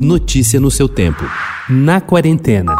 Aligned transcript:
Notícia 0.00 0.58
no 0.58 0.72
seu 0.72 0.88
tempo. 0.88 1.22
Na 1.70 2.00
quarentena. 2.00 2.74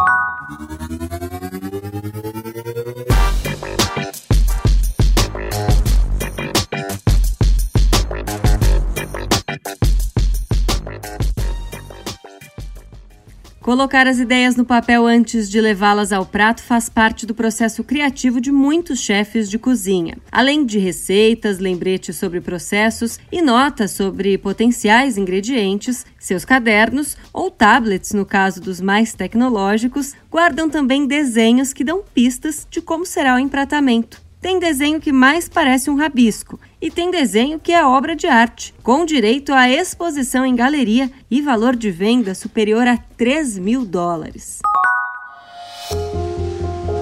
Colocar 13.64 14.06
as 14.06 14.18
ideias 14.18 14.56
no 14.56 14.64
papel 14.66 15.06
antes 15.06 15.48
de 15.48 15.58
levá-las 15.58 16.12
ao 16.12 16.26
prato 16.26 16.62
faz 16.62 16.90
parte 16.90 17.24
do 17.24 17.34
processo 17.34 17.82
criativo 17.82 18.38
de 18.38 18.52
muitos 18.52 19.00
chefes 19.00 19.48
de 19.48 19.58
cozinha. 19.58 20.18
Além 20.30 20.66
de 20.66 20.78
receitas, 20.78 21.58
lembretes 21.58 22.16
sobre 22.16 22.42
processos 22.42 23.18
e 23.32 23.40
notas 23.40 23.92
sobre 23.92 24.36
potenciais 24.36 25.16
ingredientes, 25.16 26.04
seus 26.18 26.44
cadernos 26.44 27.16
ou 27.32 27.50
tablets, 27.50 28.12
no 28.12 28.26
caso 28.26 28.60
dos 28.60 28.82
mais 28.82 29.14
tecnológicos, 29.14 30.12
guardam 30.30 30.68
também 30.68 31.06
desenhos 31.06 31.72
que 31.72 31.82
dão 31.82 32.04
pistas 32.12 32.66
de 32.70 32.82
como 32.82 33.06
será 33.06 33.34
o 33.34 33.38
empratamento. 33.38 34.23
Tem 34.44 34.58
desenho 34.58 35.00
que 35.00 35.10
mais 35.10 35.48
parece 35.48 35.88
um 35.88 35.96
rabisco 35.96 36.60
e 36.78 36.90
tem 36.90 37.10
desenho 37.10 37.58
que 37.58 37.72
é 37.72 37.82
obra 37.82 38.14
de 38.14 38.26
arte, 38.26 38.74
com 38.82 39.06
direito 39.06 39.54
à 39.54 39.70
exposição 39.70 40.44
em 40.44 40.54
galeria 40.54 41.10
e 41.30 41.40
valor 41.40 41.74
de 41.74 41.90
venda 41.90 42.34
superior 42.34 42.86
a 42.86 42.98
3 43.16 43.58
mil 43.58 43.86
dólares. 43.86 44.58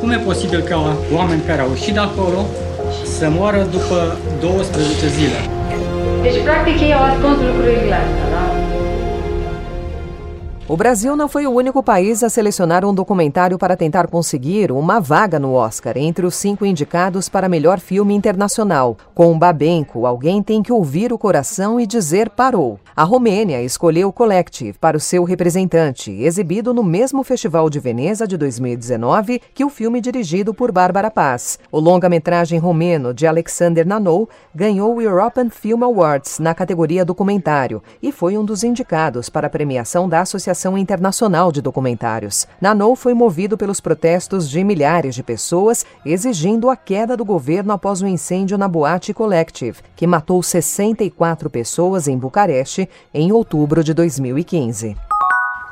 Cum 0.00 0.12
e 0.12 0.18
posibil 0.18 0.62
ca 0.62 0.76
oameni 1.12 1.42
care 1.42 1.62
au 1.62 1.70
ieșit 1.70 1.94
de 1.94 1.98
acolo 2.00 2.46
să 3.04 3.28
moară 3.28 3.66
după 3.70 4.16
12 4.40 5.08
zile? 5.08 5.40
Deci, 6.22 6.42
practic, 6.42 6.80
ei 6.80 6.94
au 6.94 7.04
ascuns 7.04 7.38
lucrurile 7.38 7.94
astea, 7.94 8.30
da? 8.30 8.51
O 10.68 10.76
Brasil 10.76 11.16
não 11.16 11.28
foi 11.28 11.44
o 11.44 11.50
único 11.50 11.82
país 11.82 12.22
a 12.22 12.28
selecionar 12.28 12.84
um 12.84 12.94
documentário 12.94 13.58
para 13.58 13.76
tentar 13.76 14.06
conseguir 14.06 14.70
uma 14.70 15.00
vaga 15.00 15.36
no 15.36 15.54
Oscar 15.54 15.98
entre 15.98 16.24
os 16.24 16.36
cinco 16.36 16.64
indicados 16.64 17.28
para 17.28 17.48
melhor 17.48 17.80
filme 17.80 18.14
internacional. 18.14 18.96
Com 19.12 19.36
Babenco, 19.36 20.06
alguém 20.06 20.40
tem 20.40 20.62
que 20.62 20.72
ouvir 20.72 21.12
o 21.12 21.18
coração 21.18 21.80
e 21.80 21.86
dizer 21.86 22.30
parou. 22.30 22.78
A 22.94 23.02
Romênia 23.02 23.60
escolheu 23.60 24.12
Collective 24.12 24.78
para 24.78 24.96
o 24.96 25.00
seu 25.00 25.24
representante, 25.24 26.12
exibido 26.12 26.72
no 26.72 26.84
mesmo 26.84 27.24
Festival 27.24 27.68
de 27.68 27.80
Veneza 27.80 28.24
de 28.24 28.36
2019 28.36 29.42
que 29.52 29.64
o 29.64 29.68
filme 29.68 30.00
dirigido 30.00 30.54
por 30.54 30.70
Bárbara 30.70 31.10
Paz. 31.10 31.58
O 31.72 31.80
longa-metragem 31.80 32.60
romeno 32.60 33.12
de 33.12 33.26
Alexander 33.26 33.84
Nanou 33.84 34.28
ganhou 34.54 34.94
o 34.94 35.02
European 35.02 35.50
Film 35.50 35.82
Awards 35.82 36.38
na 36.38 36.54
categoria 36.54 37.04
documentário 37.04 37.82
e 38.00 38.12
foi 38.12 38.38
um 38.38 38.44
dos 38.44 38.62
indicados 38.62 39.28
para 39.28 39.48
a 39.48 39.50
premiação 39.50 40.08
da 40.08 40.20
Associação 40.20 40.51
Associação 40.52 40.78
Internacional 40.78 41.50
de 41.50 41.60
Documentários. 41.60 42.46
Nanou 42.60 42.94
foi 42.94 43.14
movido 43.14 43.56
pelos 43.56 43.80
protestos 43.80 44.48
de 44.48 44.62
milhares 44.62 45.14
de 45.14 45.22
pessoas 45.22 45.84
exigindo 46.04 46.70
a 46.70 46.76
queda 46.76 47.16
do 47.16 47.24
governo 47.24 47.72
após 47.72 48.00
o 48.00 48.04
um 48.04 48.08
incêndio 48.08 48.56
na 48.56 48.68
Boate 48.68 49.12
Collective, 49.12 49.78
que 49.96 50.06
matou 50.06 50.42
64 50.42 51.50
pessoas 51.50 52.06
em 52.06 52.16
Bucareste 52.16 52.88
em 53.12 53.32
outubro 53.32 53.82
de 53.82 53.92
2015. 53.94 54.94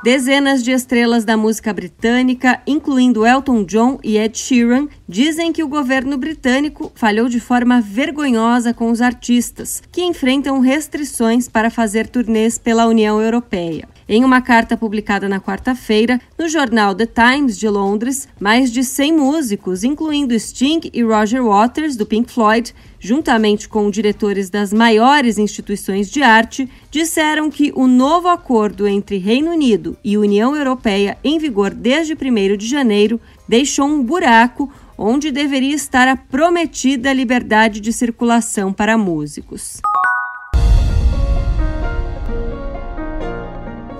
Dezenas 0.03 0.63
de 0.63 0.71
estrelas 0.71 1.23
da 1.23 1.37
música 1.37 1.71
britânica, 1.71 2.59
incluindo 2.65 3.25
Elton 3.25 3.63
John 3.63 3.99
e 4.03 4.17
Ed 4.17 4.35
Sheeran, 4.35 4.87
dizem 5.07 5.53
que 5.53 5.63
o 5.63 5.67
governo 5.67 6.17
britânico 6.17 6.91
falhou 6.95 7.29
de 7.29 7.39
forma 7.39 7.79
vergonhosa 7.79 8.73
com 8.73 8.89
os 8.89 8.99
artistas, 8.99 9.83
que 9.91 10.01
enfrentam 10.01 10.59
restrições 10.59 11.47
para 11.47 11.69
fazer 11.69 12.07
turnês 12.07 12.57
pela 12.57 12.87
União 12.87 13.21
Europeia. 13.21 13.90
Em 14.13 14.25
uma 14.25 14.41
carta 14.41 14.75
publicada 14.75 15.29
na 15.29 15.39
quarta-feira, 15.39 16.19
no 16.37 16.49
jornal 16.49 16.93
The 16.93 17.05
Times 17.05 17.57
de 17.57 17.69
Londres, 17.69 18.27
mais 18.37 18.69
de 18.69 18.83
100 18.83 19.13
músicos, 19.13 19.85
incluindo 19.85 20.37
Sting 20.37 20.81
e 20.91 21.01
Roger 21.01 21.41
Waters, 21.41 21.95
do 21.95 22.05
Pink 22.05 22.29
Floyd, 22.29 22.75
juntamente 22.99 23.69
com 23.69 23.89
diretores 23.89 24.49
das 24.49 24.73
maiores 24.73 25.37
instituições 25.37 26.11
de 26.11 26.21
arte, 26.21 26.69
disseram 26.91 27.49
que 27.49 27.71
o 27.73 27.87
novo 27.87 28.27
acordo 28.27 28.85
entre 28.85 29.17
Reino 29.17 29.49
Unido 29.49 29.97
e 30.03 30.17
União 30.17 30.57
Europeia, 30.57 31.17
em 31.23 31.39
vigor 31.39 31.73
desde 31.73 32.13
1 32.13 32.57
de 32.57 32.67
janeiro, 32.67 33.17
deixou 33.47 33.87
um 33.87 34.03
buraco 34.03 34.69
onde 34.97 35.31
deveria 35.31 35.73
estar 35.73 36.09
a 36.09 36.17
prometida 36.17 37.13
liberdade 37.13 37.79
de 37.79 37.93
circulação 37.93 38.73
para 38.73 38.97
músicos. 38.97 39.79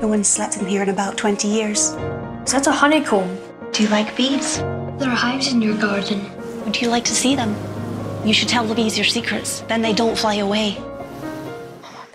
No 0.01 0.07
one 0.07 0.23
slept 0.23 0.57
in 0.57 0.65
here 0.65 0.81
in 0.81 0.89
about 0.89 1.15
20 1.15 1.47
years. 1.47 1.95
Is 2.43 2.53
that 2.53 2.65
a 2.65 2.71
honeycomb? 2.71 3.37
Do 3.71 3.83
you 3.83 3.89
like 3.89 4.15
bees? 4.17 4.57
There 4.97 5.07
are 5.07 5.15
hives 5.15 5.53
in 5.53 5.61
your 5.61 5.77
garden. 5.77 6.25
Would 6.65 6.81
you 6.81 6.89
like 6.89 7.05
to 7.05 7.13
see 7.13 7.35
them? 7.35 7.55
You 8.25 8.33
should 8.33 8.49
tell 8.49 8.65
the 8.65 8.73
bees 8.73 8.97
your 8.97 9.05
secrets, 9.05 9.61
then 9.67 9.83
they 9.83 9.93
don't 9.93 10.17
fly 10.17 10.39
away. 10.39 10.75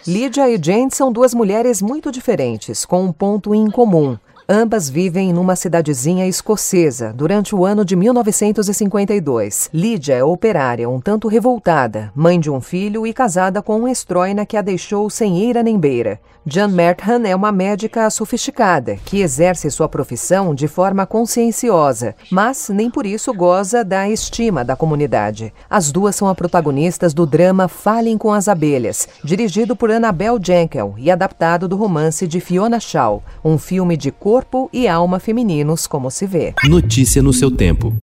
Lydia 0.04 0.48
e 0.48 0.58
Jane 0.60 0.90
são 0.90 1.12
duas 1.12 1.32
mulheres 1.32 1.80
muito 1.80 2.10
diferentes, 2.10 2.84
com 2.84 3.04
um 3.04 3.12
ponto 3.12 3.54
em 3.54 3.70
comum. 3.70 4.18
Ambas 4.48 4.88
vivem 4.88 5.32
numa 5.32 5.56
cidadezinha 5.56 6.24
escocesa 6.24 7.12
durante 7.12 7.52
o 7.52 7.66
ano 7.66 7.84
de 7.84 7.96
1952. 7.96 9.68
Lydia 9.74 10.14
é 10.14 10.22
operária, 10.22 10.88
um 10.88 11.00
tanto 11.00 11.26
revoltada, 11.26 12.12
mãe 12.14 12.38
de 12.38 12.48
um 12.48 12.60
filho 12.60 13.04
e 13.04 13.12
casada 13.12 13.60
com 13.60 13.80
um 13.80 13.88
estroina 13.88 14.46
que 14.46 14.56
a 14.56 14.62
deixou 14.62 15.10
sem 15.10 15.40
eira 15.40 15.64
nem 15.64 15.76
beira. 15.76 16.20
Jan 16.48 16.68
Merthan 16.68 17.26
é 17.26 17.34
uma 17.34 17.50
médica 17.50 18.08
sofisticada 18.08 18.94
que 19.04 19.20
exerce 19.20 19.68
sua 19.68 19.88
profissão 19.88 20.54
de 20.54 20.68
forma 20.68 21.04
conscienciosa, 21.04 22.14
mas 22.30 22.68
nem 22.68 22.88
por 22.88 23.04
isso 23.04 23.34
goza 23.34 23.82
da 23.82 24.08
estima 24.08 24.64
da 24.64 24.76
comunidade. 24.76 25.52
As 25.68 25.90
duas 25.90 26.14
são 26.14 26.28
as 26.28 26.36
protagonistas 26.36 27.12
do 27.12 27.26
drama 27.26 27.66
Falem 27.66 28.16
com 28.16 28.32
as 28.32 28.46
Abelhas, 28.46 29.08
dirigido 29.24 29.74
por 29.74 29.90
Annabel 29.90 30.38
Jenkel 30.40 30.94
e 30.96 31.10
adaptado 31.10 31.66
do 31.66 31.74
romance 31.74 32.28
de 32.28 32.38
Fiona 32.38 32.78
Shaw, 32.78 33.24
um 33.44 33.58
filme 33.58 33.96
de 33.96 34.12
cor 34.12 34.35
corpo 34.36 34.68
e 34.70 34.86
alma 34.86 35.18
femininos, 35.18 35.86
como 35.86 36.10
se 36.10 36.26
vê. 36.26 36.52
Notícia 36.68 37.22
no 37.22 37.32
seu 37.32 37.50
tempo. 37.50 37.96